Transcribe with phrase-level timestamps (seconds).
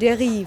[0.00, 0.46] Derive.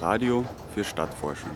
[0.00, 1.50] Radio für Stadtforschung.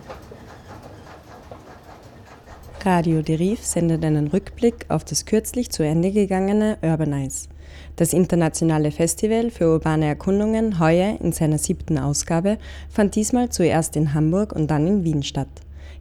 [2.85, 7.54] Radio Derive sendet einen Rückblick auf das kürzlich zu Ende gegangene Urbanize.
[7.97, 12.59] Das internationale Festival für urbane Erkundungen, heuer in seiner siebten Ausgabe,
[12.89, 15.49] fand diesmal zuerst in Hamburg und dann in Wien statt.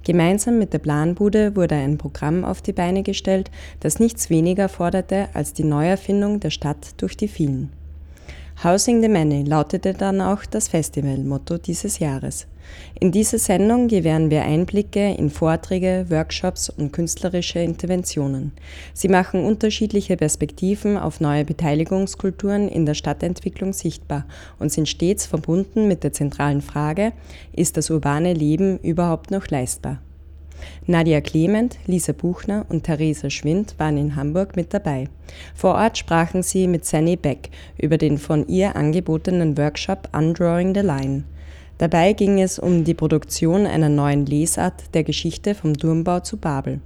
[0.03, 5.29] Gemeinsam mit der Planbude wurde ein Programm auf die Beine gestellt, das nichts weniger forderte
[5.33, 7.71] als die Neuerfindung der Stadt durch die vielen.
[8.63, 12.47] Housing the Many lautete dann auch das Festivalmotto dieses Jahres.
[12.97, 18.53] In dieser Sendung gewähren wir Einblicke in Vorträge, Workshops und künstlerische Interventionen.
[18.93, 24.25] Sie machen unterschiedliche Perspektiven auf neue Beteiligungskulturen in der Stadtentwicklung sichtbar
[24.59, 27.11] und sind stets verbunden mit der zentralen Frage,
[27.51, 29.99] ist das urbane Leben überhaupt noch leistbar?
[30.85, 35.09] Nadia Clement, Lisa Buchner und Theresa Schwind waren in Hamburg mit dabei.
[35.55, 40.81] Vor Ort sprachen sie mit Sanny Beck über den von ihr angebotenen Workshop Undrawing the
[40.81, 41.23] Line.
[41.77, 46.81] Dabei ging es um die Produktion einer neuen Lesart der Geschichte vom Turmbau zu Babel.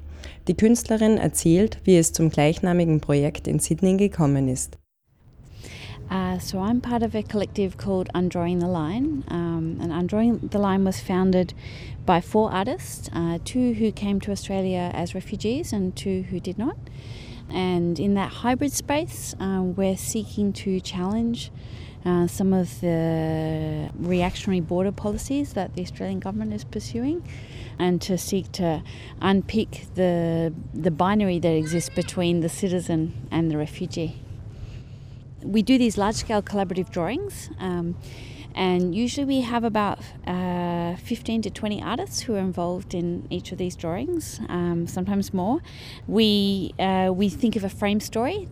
[0.47, 4.77] Die Künstlerin erzählt, wie es zum gleichnamigen Projekt in Sydney gekommen ist.
[6.09, 10.57] Uh, so I'm part of a collective called Undrawing the Line, um, and Undrawing the
[10.57, 11.53] Line was founded
[12.05, 16.57] by four artists, uh, two who came to Australia as refugees and two who did
[16.57, 16.77] not.
[17.49, 21.51] And in that hybrid space, uh, we're seeking to challenge
[22.05, 27.27] uh, some of the reactionary border policies that the Australian government is pursuing,
[27.77, 28.81] and to seek to
[29.21, 34.21] unpick the the binary that exists between the citizen and the refugee
[35.43, 37.49] we do these large scale collaborative drawings.
[37.59, 37.95] Um,
[38.57, 43.51] and usually we have about uh, 15 to 20 artists who are involved in each
[43.51, 45.61] of these drawings, um, sometimes more.
[46.07, 48.47] We, uh, we think of a frame story.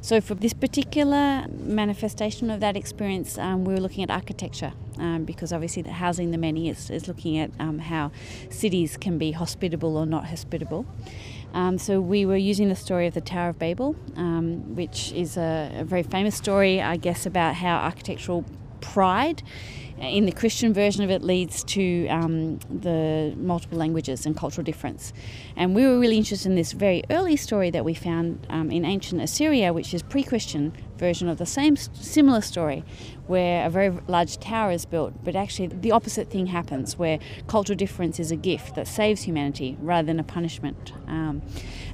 [0.00, 5.24] So for this particular manifestation of that experience, um, we were looking at architecture um,
[5.24, 8.10] because obviously the housing the many is, is looking at um, how
[8.50, 10.84] cities can be hospitable or not hospitable.
[11.54, 15.36] Um, so we were using the story of the Tower of Babel, um, which is
[15.36, 18.44] a, a, very famous story, I guess, about how architectural
[18.92, 19.42] pride
[19.98, 25.12] in the Christian version of it leads to um, the multiple languages and cultural difference.
[25.56, 28.84] And we were really interested in this very early story that we found um, in
[28.84, 32.84] ancient Assyria, which is pre-Christian version of the same similar story,
[33.26, 37.76] where a very large tower is built, but actually the opposite thing happens, where cultural
[37.76, 40.92] difference is a gift that saves humanity rather than a punishment.
[41.06, 41.42] Um,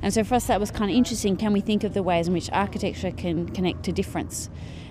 [0.03, 1.37] and so for us, that was kind of interesting.
[1.37, 4.49] Can we think of the ways in which architecture can connect to difference?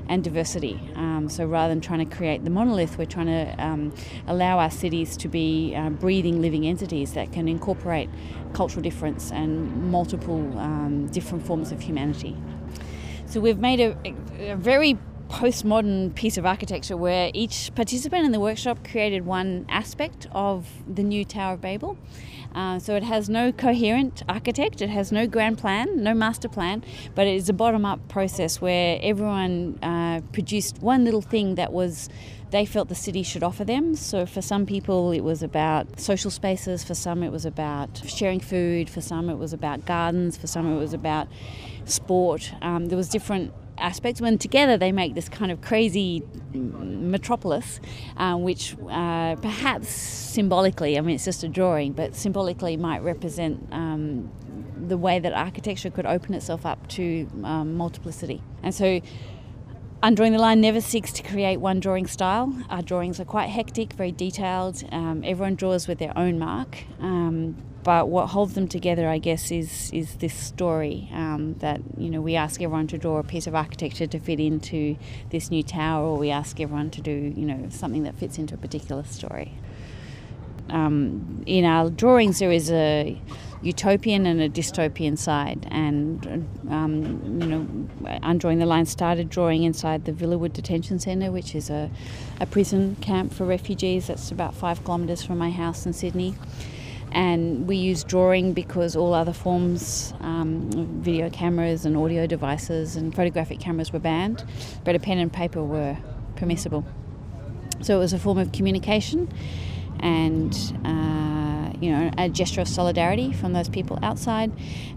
[0.09, 0.77] And diversity.
[0.95, 3.93] Um, so rather than trying to create the monolith, we're trying to um,
[4.27, 8.09] allow our cities to be uh, breathing, living entities that can incorporate
[8.53, 12.35] cultural difference and multiple um, different forms of humanity.
[13.27, 13.95] So we've made a,
[14.39, 14.97] a very
[15.29, 21.03] postmodern piece of architecture where each participant in the workshop created one aspect of the
[21.03, 21.97] new Tower of Babel.
[22.55, 26.83] Uh, so it has no coherent architect, it has no grand plan, no master plan,
[27.13, 31.71] but it is a bottom up process where everyone uh, produced one little thing that
[31.71, 32.09] was
[32.51, 33.95] they felt the city should offer them.
[33.95, 38.39] So for some people, it was about social spaces, for some, it was about sharing
[38.39, 41.27] food, for some, it was about gardens, for some, it was about
[41.85, 42.51] sport.
[42.63, 46.23] Um, there was different aspects when together they make this kind of crazy
[46.53, 47.79] metropolis,
[48.17, 53.67] uh, which uh, perhaps symbolically, I mean, it's just a drawing, but symbolically might represent
[53.71, 54.31] um,
[54.87, 58.41] the way that architecture could open itself up to um, multiplicity.
[58.63, 59.01] And so
[60.01, 62.55] Undrawing the Line never seeks to create one drawing style.
[62.69, 64.81] Our drawings are quite hectic, very detailed.
[64.93, 66.77] Um, everyone draws with their own mark.
[67.01, 72.09] Um, but what holds them together, I guess, is is this story um, that you
[72.09, 74.97] know we ask everyone to draw a piece of architecture to fit into
[75.29, 78.55] this new tower, or we ask everyone to do you know something that fits into
[78.55, 79.53] a particular story.
[80.69, 83.19] Um, in our drawings, there is a
[83.61, 85.67] utopian and a dystopian side.
[85.69, 87.67] And, um, you know,
[88.21, 91.89] Undrawing the Line started drawing inside the Villawood Detention Centre, which is a,
[92.39, 96.35] a prison camp for refugees that's about five kilometres from my house in Sydney.
[97.11, 100.69] And we use drawing because all other forms, um,
[101.01, 104.43] video cameras and audio devices and photographic cameras were banned,
[104.83, 105.97] but a pen and paper were
[106.35, 106.85] permissible.
[107.81, 109.29] So it was a form of communication
[110.01, 110.53] and
[110.85, 114.51] uh, you know a gesture of solidarity from those people outside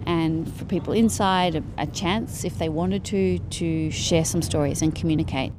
[0.07, 4.83] and for people inside a, a chance if they wanted to to share some stories
[4.83, 5.53] and communicate.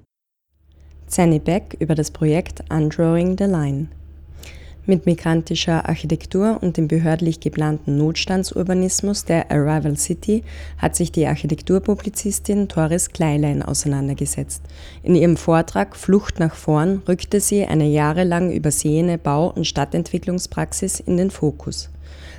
[1.08, 3.90] Zanny Beck über das Projekt Undrawing the Line.
[4.86, 10.44] Mit migrantischer Architektur und dem behördlich geplanten Notstandsurbanismus der Arrival City
[10.78, 14.62] hat sich die Architekturpublizistin Doris Kleilein auseinandergesetzt.
[15.02, 21.16] In ihrem Vortrag Flucht nach vorn rückte sie eine jahrelang übersehene Bau- und Stadtentwicklungspraxis in
[21.16, 21.90] den Fokus.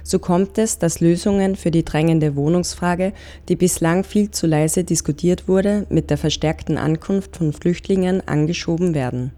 [0.02, 3.14] So kommt es, dass Lösungen für die drängende Wohnungsfrage,
[3.48, 9.32] die bislang viel zu leise diskutiert wurde, mit der verstärkten Ankunft von Flüchtlingen angeschoben werden.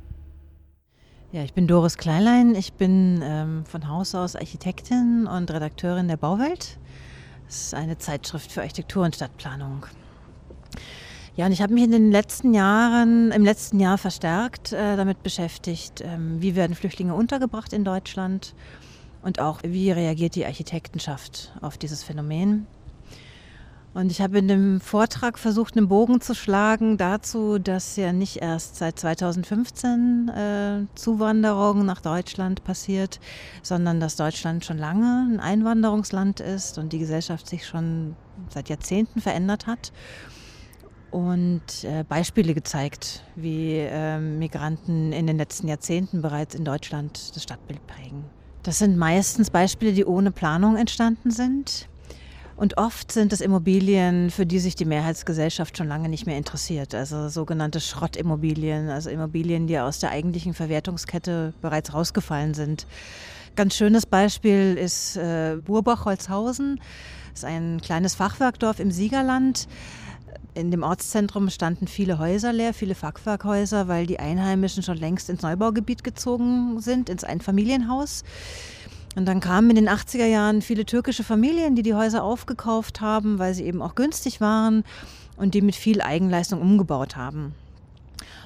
[1.32, 2.55] Ja, ich bin Doris Kleinlein.
[2.55, 6.78] Ich bin ähm, von Haus aus Architektin und Redakteurin der Bauwelt.
[7.46, 9.87] Das ist eine Zeitschrift für Architektur und Stadtplanung.
[11.34, 15.25] Ja, und ich habe mich in den letzten Jahren, im letzten Jahr verstärkt äh, damit
[15.25, 18.55] beschäftigt, ähm, wie werden Flüchtlinge untergebracht in Deutschland
[19.23, 22.69] und auch wie reagiert die Architektenschaft auf dieses Phänomen.
[23.96, 28.37] Und ich habe in dem Vortrag versucht, einen Bogen zu schlagen dazu, dass ja nicht
[28.43, 33.20] erst seit 2015 äh, Zuwanderung nach Deutschland passiert,
[33.62, 38.16] sondern dass Deutschland schon lange ein Einwanderungsland ist und die Gesellschaft sich schon
[38.50, 39.94] seit Jahrzehnten verändert hat.
[41.10, 47.42] Und äh, Beispiele gezeigt, wie äh, Migranten in den letzten Jahrzehnten bereits in Deutschland das
[47.44, 48.26] Stadtbild prägen.
[48.62, 51.88] Das sind meistens Beispiele, die ohne Planung entstanden sind
[52.56, 56.94] und oft sind es Immobilien, für die sich die Mehrheitsgesellschaft schon lange nicht mehr interessiert.
[56.94, 62.87] Also sogenannte Schrottimmobilien, also Immobilien, die aus der eigentlichen Verwertungskette bereits rausgefallen sind.
[63.56, 66.81] Ganz schönes Beispiel ist äh, Burbach-Holzhausen.
[67.32, 69.69] Das ist ein kleines Fachwerkdorf im Siegerland.
[70.55, 75.43] In dem Ortszentrum standen viele Häuser leer, viele Fachwerkhäuser, weil die Einheimischen schon längst ins
[75.43, 78.25] Neubaugebiet gezogen sind, ins Einfamilienhaus.
[79.16, 83.38] Und dann kamen in den 80er Jahren viele türkische Familien, die die Häuser aufgekauft haben,
[83.38, 84.84] weil sie eben auch günstig waren
[85.36, 87.54] und die mit viel Eigenleistung umgebaut haben.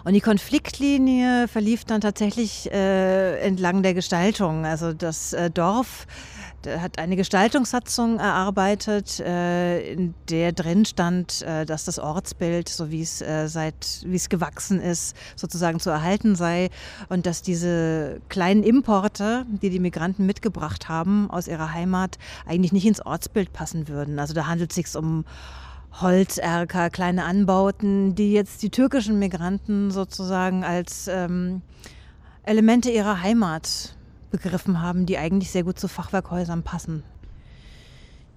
[0.04, 4.64] Und die Konfliktlinie verlief dann tatsächlich äh, entlang der Gestaltung.
[4.64, 6.06] Also das äh, Dorf
[6.66, 13.02] hat eine Gestaltungssatzung erarbeitet, äh, in der drin stand, äh, dass das Ortsbild, so wie
[13.02, 16.70] es äh, seit wie es gewachsen ist, sozusagen zu erhalten sei
[17.08, 22.86] und dass diese kleinen Importe, die die Migranten mitgebracht haben aus ihrer Heimat, eigentlich nicht
[22.86, 24.18] ins Ortsbild passen würden.
[24.18, 25.24] Also da handelt es sich um
[26.00, 31.62] Holzerker, kleine Anbauten, die jetzt die türkischen Migranten sozusagen als ähm,
[32.44, 33.96] Elemente ihrer Heimat
[34.30, 37.02] begriffen haben, die eigentlich sehr gut zu Fachwerkhäusern passen.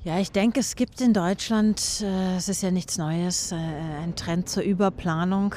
[0.04, 4.16] Ja, ich denke, es gibt in Deutschland, äh, es ist ja nichts Neues, äh, einen
[4.18, 5.56] Trend zur Überplanung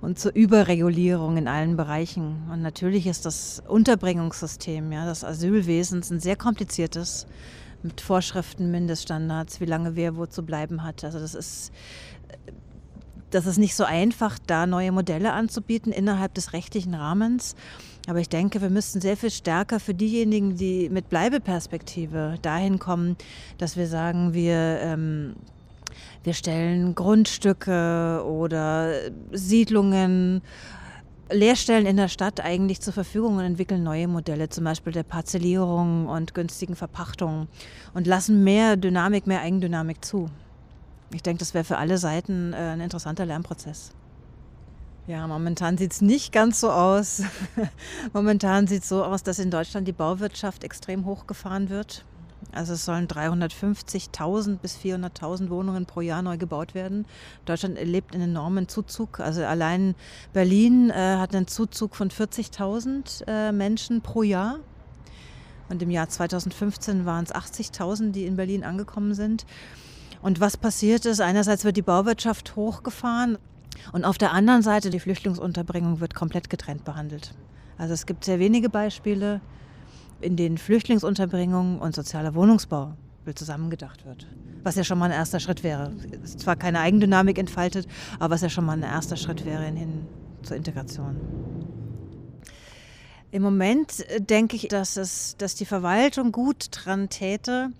[0.00, 2.48] und zur Überregulierung in allen Bereichen.
[2.50, 7.26] Und natürlich ist das Unterbringungssystem, ja, das Asylwesen ein sehr kompliziertes
[7.82, 11.04] mit Vorschriften, Mindeststandards, wie lange wer wo zu bleiben hat.
[11.04, 11.70] Also das ist
[13.30, 17.54] das ist nicht so einfach, da neue Modelle anzubieten innerhalb des rechtlichen Rahmens.
[18.06, 23.16] Aber ich denke, wir müssten sehr viel stärker für diejenigen, die mit Bleibeperspektive dahin kommen,
[23.58, 25.34] dass wir sagen, wir, ähm,
[26.22, 28.92] wir stellen Grundstücke oder
[29.32, 30.42] Siedlungen,
[31.30, 36.06] Leerstellen in der Stadt eigentlich zur Verfügung und entwickeln neue Modelle, zum Beispiel der Parzellierung
[36.06, 37.48] und günstigen Verpachtung
[37.94, 40.30] und lassen mehr Dynamik, mehr Eigendynamik zu.
[41.12, 43.92] Ich denke, das wäre für alle Seiten äh, ein interessanter Lernprozess.
[45.06, 47.22] Ja, momentan sieht es nicht ganz so aus.
[48.12, 52.04] momentan sieht es so aus, dass in Deutschland die Bauwirtschaft extrem hochgefahren wird.
[52.50, 57.06] Also es sollen 350.000 bis 400.000 Wohnungen pro Jahr neu gebaut werden.
[57.44, 59.20] Deutschland erlebt einen enormen Zuzug.
[59.20, 59.94] Also allein
[60.32, 64.58] Berlin äh, hat einen Zuzug von 40.000 äh, Menschen pro Jahr.
[65.68, 69.46] Und im Jahr 2015 waren es 80.000, die in Berlin angekommen sind.
[70.20, 73.38] Und was passiert ist, einerseits wird die Bauwirtschaft hochgefahren.
[73.92, 77.34] Und auf der anderen Seite, die Flüchtlingsunterbringung wird komplett getrennt behandelt.
[77.78, 79.40] Also es gibt sehr wenige Beispiele,
[80.20, 82.94] in denen Flüchtlingsunterbringung und sozialer Wohnungsbau
[83.34, 84.26] zusammengedacht wird.
[84.62, 85.92] Was ja schon mal ein erster Schritt wäre.
[86.22, 87.88] Ist zwar keine Eigendynamik entfaltet,
[88.20, 90.06] aber was ja schon mal ein erster Schritt wäre hin
[90.42, 91.16] zur Integration.
[93.32, 97.70] Im Moment äh, denke ich, dass, es, dass die Verwaltung gut dran täte,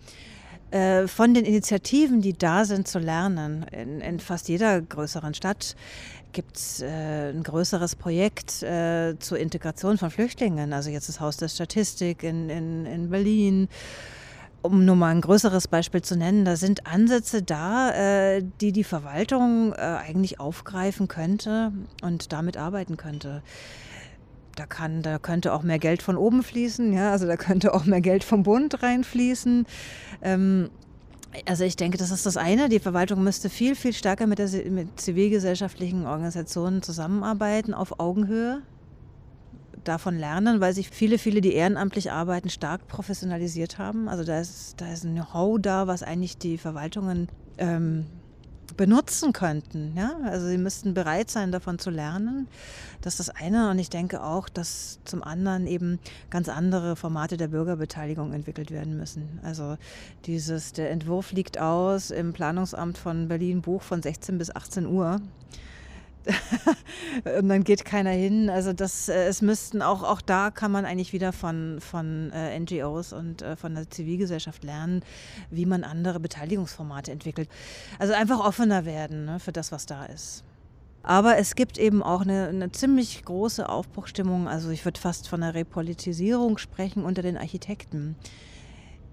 [0.69, 3.65] von den Initiativen, die da sind, zu lernen.
[3.71, 5.77] In, in fast jeder größeren Stadt
[6.37, 10.75] gibt es äh, ein größeres Projekt äh, zur Integration von Flüchtlingen.
[10.75, 13.69] Also jetzt das Haus der Statistik in, in, in Berlin.
[14.61, 18.85] Um nur mal ein größeres Beispiel zu nennen, da sind Ansätze da, äh, die die
[18.85, 23.43] Verwaltung äh, eigentlich aufgreifen könnte und damit arbeiten könnte
[24.57, 27.85] da kann, da könnte auch mehr Geld von oben fließen, ja, also da könnte auch
[27.85, 29.67] mehr Geld vom Bund reinfließen.
[30.23, 30.71] Ähm,
[31.45, 32.69] also ich denke, das ist das eine.
[32.69, 38.63] Die Verwaltung müsste viel, viel stärker mit, der, mit zivilgesellschaftlichen Organisationen zusammenarbeiten auf Augenhöhe.
[39.85, 44.09] davon lernen, weil sich viele, viele, die ehrenamtlich arbeiten, stark professionalisiert haben.
[44.09, 48.07] Also da ist, da ist ein Know-how da, was eigentlich die Verwaltungen ähm,
[48.77, 49.93] benutzen könnten.
[49.97, 50.17] Ja?
[50.25, 52.49] Also sie müssten bereit sein, davon zu lernen.
[53.03, 53.71] Das ist das eine.
[53.71, 55.99] Und ich denke auch, dass zum anderen eben
[56.31, 59.41] ganz andere Formate der Bürgerbeteiligung entwickelt werden müssen.
[59.43, 59.77] Also
[60.25, 65.21] dieses, der Entwurf liegt aus im Planungsamt von Berlin Buch von 16 bis 18 Uhr.
[67.39, 68.51] und dann geht keiner hin.
[68.51, 72.59] Also das, äh, es müssten auch, auch da kann man eigentlich wieder von, von äh,
[72.59, 75.03] NGOs und äh, von der Zivilgesellschaft lernen,
[75.51, 77.49] wie man andere Beteiligungsformate entwickelt.
[77.99, 80.45] Also einfach offener werden ne, für das, was da ist.
[81.03, 84.49] Aber es gibt eben auch eine, eine ziemlich große Aufbruchstimmung.
[84.49, 88.17] Also ich würde fast von einer Repolitisierung sprechen unter den Architekten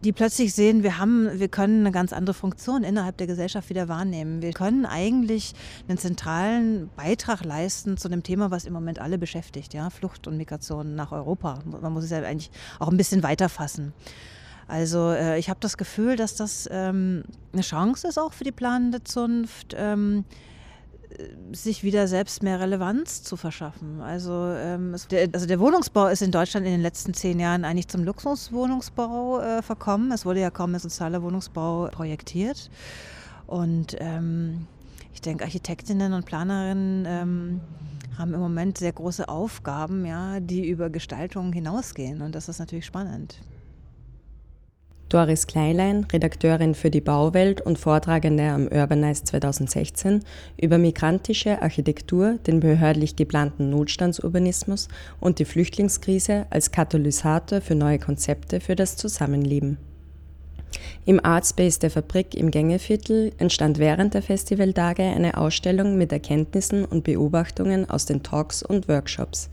[0.03, 3.87] die plötzlich sehen, wir haben, wir können eine ganz andere Funktion innerhalb der Gesellschaft wieder
[3.87, 4.41] wahrnehmen.
[4.41, 5.53] Wir können eigentlich
[5.87, 10.37] einen zentralen Beitrag leisten zu einem Thema, was im Moment alle beschäftigt, ja, Flucht und
[10.37, 11.59] Migration nach Europa.
[11.65, 13.93] Man muss es ja eigentlich auch ein bisschen weiter fassen.
[14.67, 18.51] Also äh, ich habe das Gefühl, dass das ähm, eine Chance ist auch für die
[18.51, 19.75] planende Zunft.
[19.77, 20.25] Ähm,
[21.51, 24.01] sich wieder selbst mehr Relevanz zu verschaffen.
[24.01, 27.65] Also, ähm, es, der, also der Wohnungsbau ist in Deutschland in den letzten zehn Jahren
[27.65, 30.11] eigentlich zum Luxuswohnungsbau äh, verkommen.
[30.11, 32.69] Es wurde ja kaum mehr sozialer Wohnungsbau projektiert.
[33.47, 34.67] Und ähm,
[35.13, 37.61] ich denke, Architektinnen und Planerinnen ähm,
[38.17, 42.21] haben im Moment sehr große Aufgaben, ja, die über Gestaltung hinausgehen.
[42.21, 43.39] Und das ist natürlich spannend.
[45.13, 50.23] Doris Kleinlein, Redakteurin für die Bauwelt und Vortragende am Urbanize 2016
[50.59, 54.87] über migrantische Architektur, den behördlich geplanten Notstandsurbanismus
[55.19, 59.77] und die Flüchtlingskrise als Katalysator für neue Konzepte für das Zusammenleben.
[61.05, 67.03] Im Artspace der Fabrik im Gängeviertel entstand während der Festivaltage eine Ausstellung mit Erkenntnissen und
[67.03, 69.49] Beobachtungen aus den Talks und Workshops.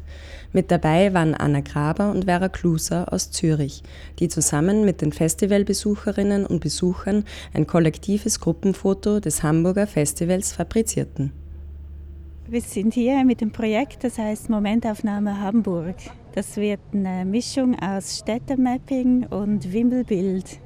[0.53, 3.83] Mit dabei waren Anna Graber und Vera Kluser aus Zürich,
[4.19, 11.33] die zusammen mit den Festivalbesucherinnen und Besuchern ein kollektives Gruppenfoto des Hamburger Festivals fabrizierten.
[12.49, 15.95] Wir sind hier mit dem Projekt, das heißt Momentaufnahme Hamburg.
[16.35, 20.59] Das wird eine Mischung aus Städtemapping und Wimmelbild.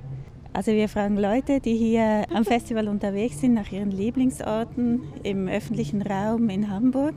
[0.55, 6.01] Also wir fragen Leute, die hier am Festival unterwegs sind, nach ihren Lieblingsorten im öffentlichen
[6.01, 7.17] Raum in Hamburg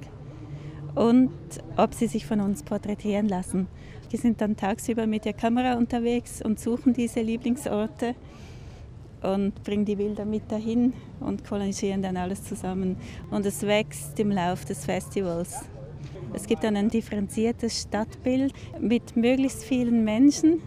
[0.96, 1.30] und
[1.76, 3.68] ob sie sich von uns porträtieren lassen.
[4.10, 8.16] Wir sind dann tagsüber mit der Kamera unterwegs und suchen diese Lieblingsorte
[9.22, 12.98] und bringen die Bilder mit dahin und kolonisieren dann alles zusammen.
[13.30, 15.64] Und es wächst im Lauf des Festivals.
[16.34, 18.52] Es gibt dann ein differenziertes Stadtbild
[18.82, 20.60] mit möglichst vielen Menschen,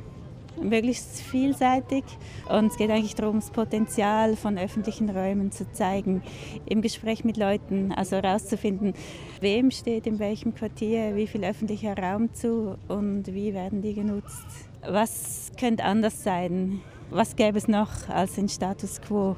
[0.63, 2.05] möglichst vielseitig.
[2.49, 6.23] Und es geht eigentlich darum, das Potenzial von öffentlichen Räumen zu zeigen,
[6.67, 8.95] im Gespräch mit Leuten, also herauszufinden,
[9.41, 14.47] wem steht in welchem Quartier wie viel öffentlicher Raum zu und wie werden die genutzt.
[14.87, 16.81] Was könnte anders sein?
[17.11, 19.37] Was gäbe es noch als den Status quo?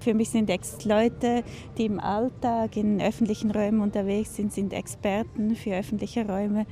[0.00, 0.50] Für mich sind
[0.84, 1.44] Leute,
[1.78, 6.66] die im Alltag in öffentlichen Räumen unterwegs sind, sind Experten für öffentliche Räume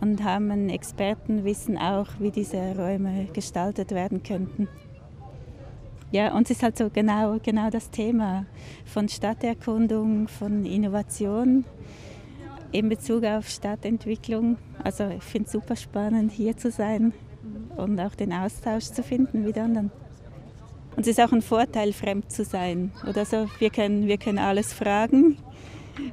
[0.00, 4.68] und haben Expertenwissen auch, wie diese Räume gestaltet werden könnten.
[6.12, 8.46] Ja, uns ist halt so genau, genau das Thema
[8.84, 11.64] von Stadterkundung, von Innovation
[12.72, 14.58] in Bezug auf Stadtentwicklung.
[14.82, 17.12] Also ich finde es super spannend, hier zu sein
[17.76, 19.92] und auch den Austausch zu finden mit anderen.
[20.96, 22.90] Und es ist auch ein Vorteil, fremd zu sein.
[23.08, 25.36] Oder so, wir können, wir können alles fragen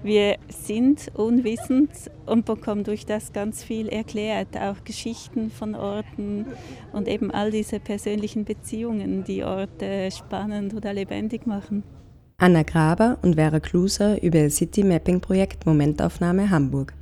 [0.04, 1.92] wir sind unwissend
[2.26, 6.46] und bekommen durch das ganz viel erklärt, auch Geschichten von Orten
[6.94, 11.84] und eben all diese persönlichen Beziehungen, die Orte spannend oder lebendig machen.
[12.40, 16.94] Anna Graber und Vera Kluser über ihr City Mapping Projekt Momentaufnahme Hamburg.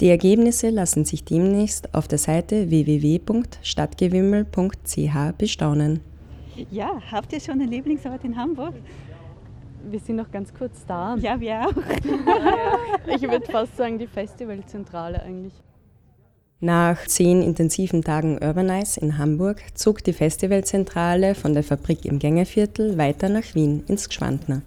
[0.00, 6.00] Die Ergebnisse lassen sich demnächst auf der Seite www.stadtgewimmel.ch bestaunen.
[6.70, 8.74] Ja, habt ihr schon einen Lieblingsort in Hamburg?
[9.88, 11.16] Wir sind noch ganz kurz da.
[11.16, 11.72] Ja, wir auch.
[13.06, 15.54] ich würde fast sagen, die Festivalzentrale eigentlich.
[16.60, 22.98] Nach zehn intensiven Tagen Urbanize in Hamburg zog die Festivalzentrale von der Fabrik im Gängeviertel
[22.98, 24.62] weiter nach Wien ins Gschwandner.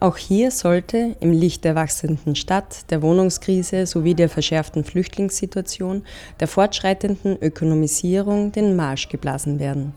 [0.00, 6.02] Auch hier sollte im Licht der wachsenden Stadt, der Wohnungskrise sowie der verschärften Flüchtlingssituation,
[6.40, 9.94] der fortschreitenden Ökonomisierung den Marsch geblasen werden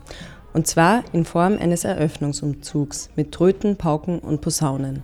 [0.57, 5.03] und zwar in Form eines Eröffnungsumzugs mit Tröten, Pauken und Posaunen.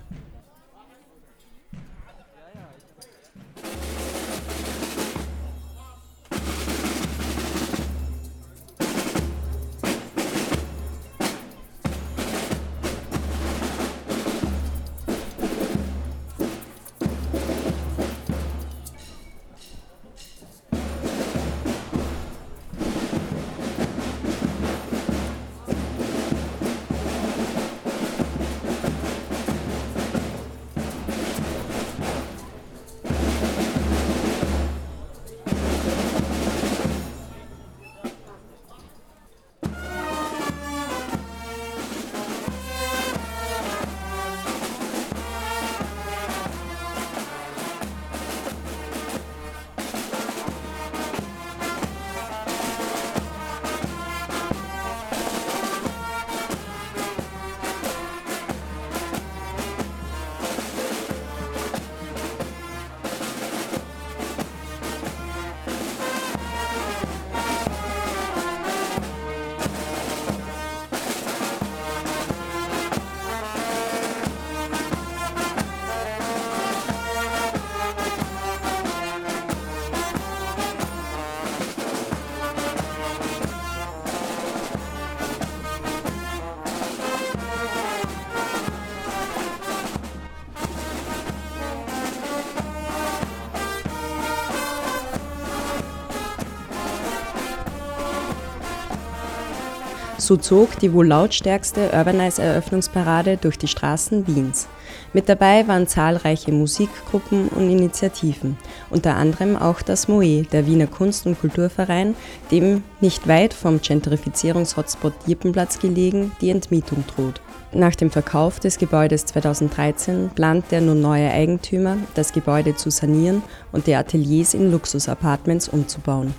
[100.24, 104.68] So zog die wohl lautstärkste Urbanize-Eröffnungsparade durch die Straßen Wiens.
[105.12, 108.56] Mit dabei waren zahlreiche Musikgruppen und Initiativen,
[108.88, 112.16] unter anderem auch das MOE, der Wiener Kunst- und Kulturverein,
[112.50, 117.42] dem nicht weit vom Gentrifizierungshotspot Jippenplatz gelegen die Entmietung droht.
[117.74, 123.42] Nach dem Verkauf des Gebäudes 2013 plant der nun neue Eigentümer, das Gebäude zu sanieren
[123.72, 126.32] und die Ateliers in Luxusapartments umzubauen.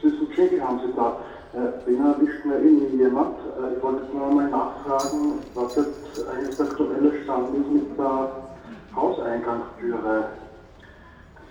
[0.02, 1.20] Süßen Tschecki haben Sie da.
[1.52, 3.38] Äh, den erwischt mir irgendwie jemand.
[3.40, 8.30] Äh, ich wollte nur einmal nachfragen, was jetzt eigentlich der aktuelle Stand ist mit der
[8.96, 10.26] Hauseingangstüre.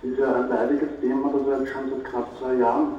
[0.01, 2.93] Das ist ja ein leidiges Thema, das jetzt schon seit knapp zwei Jahren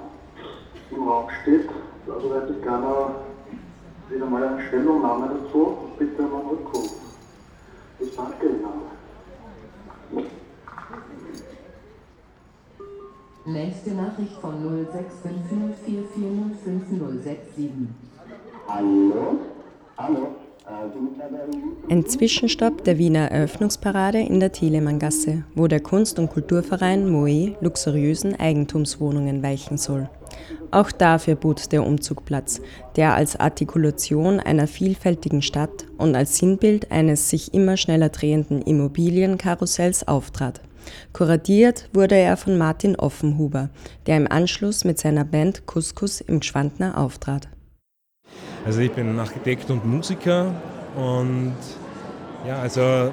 [0.90, 1.70] im Raum steht.
[2.06, 3.14] Also hätte ich gerne
[4.10, 5.78] wieder mal eine Stellungnahme dazu.
[5.98, 6.90] Bitte um einen Rückruf.
[7.98, 8.90] Ich danke Ihnen.
[13.46, 17.70] Nächste Nachricht von 0655440567.
[18.68, 19.38] Hallo?
[19.96, 20.28] Hallo?
[21.88, 28.38] Ein Zwischenstopp der Wiener Eröffnungsparade in der Thielemann-Gasse, wo der Kunst- und Kulturverein Moe luxuriösen
[28.38, 30.08] Eigentumswohnungen weichen soll.
[30.70, 32.60] Auch dafür bot der Umzug Platz,
[32.96, 40.06] der als Artikulation einer vielfältigen Stadt und als Sinnbild eines sich immer schneller drehenden Immobilienkarussells
[40.06, 40.60] auftrat.
[41.12, 43.70] Kuratiert wurde er von Martin Offenhuber,
[44.06, 47.48] der im Anschluss mit seiner Band Couscous im Gschwandner auftrat.
[48.64, 50.54] Also ich bin Architekt und Musiker
[50.96, 51.56] und
[52.46, 53.10] ja, also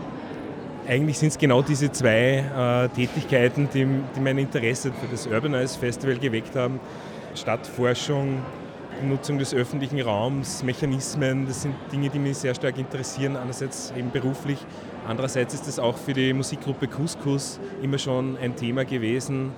[0.87, 3.85] eigentlich sind es genau diese zwei äh, Tätigkeiten, die,
[4.15, 6.79] die mein Interesse für das Urbanize Festival geweckt haben.
[7.35, 8.41] Stadtforschung,
[9.03, 14.11] Nutzung des öffentlichen Raums, Mechanismen, das sind Dinge, die mich sehr stark interessieren, einerseits eben
[14.11, 14.57] beruflich,
[15.07, 19.51] andererseits ist das auch für die Musikgruppe Couscous immer schon ein Thema gewesen,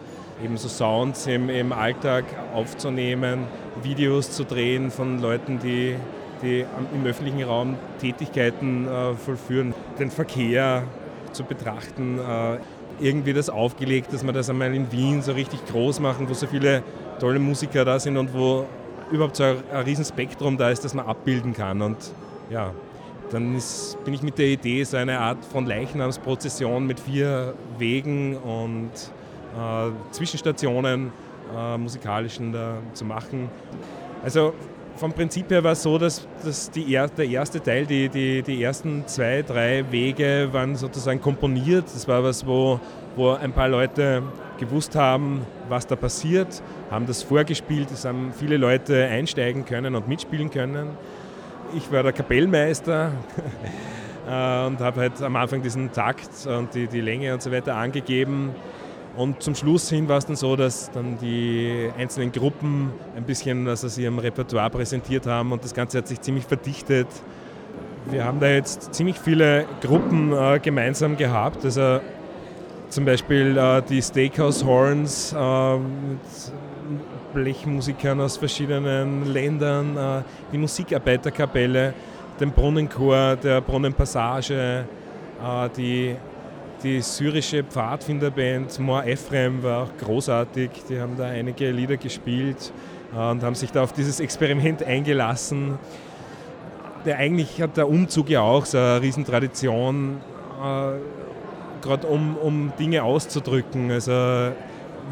[0.43, 3.45] eben so Sounds im, im Alltag aufzunehmen,
[3.83, 5.95] Videos zu drehen von Leuten, die,
[6.41, 10.83] die im öffentlichen Raum Tätigkeiten äh, vollführen, den Verkehr
[11.31, 12.57] zu betrachten, äh,
[12.99, 16.47] irgendwie das aufgelegt, dass wir das einmal in Wien so richtig groß machen, wo so
[16.47, 16.83] viele
[17.19, 18.65] tolle Musiker da sind und wo
[19.11, 21.81] überhaupt so ein, ein Riesenspektrum da ist, das man abbilden kann.
[21.81, 21.97] Und
[22.49, 22.73] ja,
[23.31, 28.37] dann ist, bin ich mit der Idee, so eine Art von Leichnamsprozession mit vier Wegen
[28.37, 28.91] und
[29.55, 31.11] äh, Zwischenstationen
[31.55, 33.49] äh, musikalischen da zu machen.
[34.23, 34.53] Also
[34.99, 38.61] vom Prinzip her war es so, dass, dass die, der erste Teil, die, die, die
[38.61, 41.85] ersten zwei, drei Wege waren sozusagen komponiert.
[41.85, 42.81] Das war was, wo,
[43.15, 44.21] wo ein paar Leute
[44.59, 50.09] gewusst haben, was da passiert, haben das vorgespielt, es haben viele Leute einsteigen können und
[50.09, 50.89] mitspielen können.
[51.77, 53.11] Ich war der Kapellmeister
[54.27, 57.75] äh, und habe halt am Anfang diesen Takt und die, die Länge und so weiter
[57.75, 58.53] angegeben.
[59.19, 63.65] Und zum Schluss hin war es dann so, dass dann die einzelnen Gruppen ein bisschen
[63.65, 67.07] was aus ihrem Repertoire präsentiert haben und das Ganze hat sich ziemlich verdichtet.
[68.09, 71.65] Wir haben da jetzt ziemlich viele Gruppen äh, gemeinsam gehabt.
[71.65, 71.99] Also
[72.87, 80.21] zum Beispiel äh, die Steakhouse Horns äh, mit Blechmusikern aus verschiedenen Ländern, äh,
[80.53, 81.93] die Musikarbeiterkapelle,
[82.39, 84.85] den Brunnenchor der Brunnenpassage,
[85.43, 86.15] äh, die,
[86.83, 92.71] die syrische Pfadfinderband Mor Ephraim war auch großartig, die haben da einige Lieder gespielt
[93.13, 95.77] äh, und haben sich da auf dieses Experiment eingelassen.
[97.05, 100.17] der eigentlich hat der Umzug ja auch so eine Riesentradition,
[100.61, 104.51] äh, gerade um, um Dinge auszudrücken, also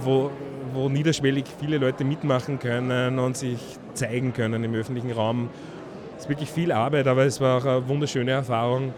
[0.02, 0.32] wo,
[0.74, 3.60] wo niederschwellig viele Leute mitmachen können und sich
[3.94, 5.50] zeigen können im öffentlichen Raum.
[6.18, 8.94] Es ist wirklich viel Arbeit, aber es war auch eine wunderschöne Erfahrung.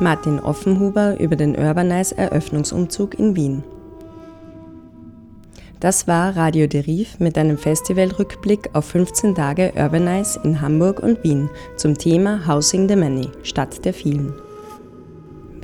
[0.00, 3.62] Martin Offenhuber über den Urbanize Eröffnungsumzug in Wien.
[5.80, 11.50] Das war Radio Deriv mit einem Festivalrückblick auf 15 Tage Urbanize in Hamburg und Wien
[11.76, 14.32] zum Thema Housing the Many, Stadt der vielen.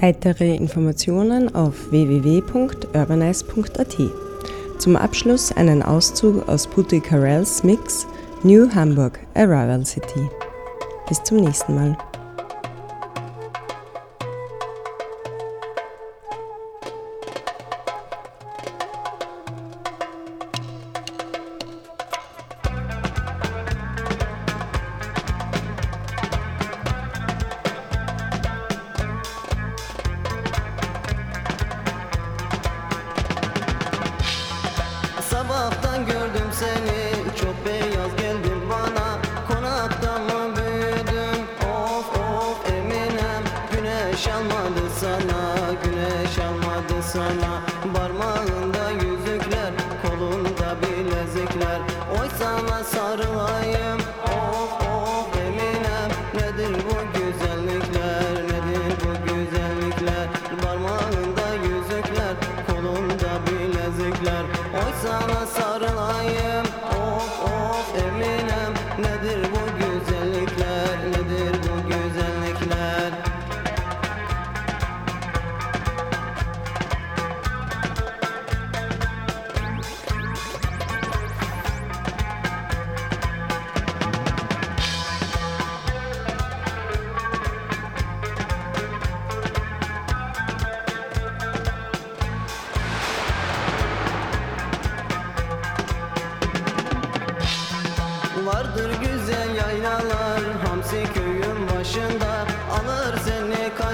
[0.01, 3.97] Weitere Informationen auf www.urbanize.at.
[4.79, 8.07] Zum Abschluss einen Auszug aus Putty Carrells Mix
[8.43, 10.29] New Hamburg, Arrival City.
[11.09, 11.97] Bis zum nächsten Mal.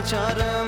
[0.05, 0.64] Kaçarım